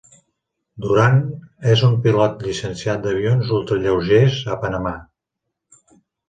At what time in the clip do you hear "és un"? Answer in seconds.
1.73-1.93